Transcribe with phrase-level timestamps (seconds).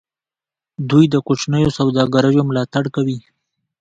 [0.89, 3.19] دوی د کوچنیو سوداګریو ملاتړ کوي.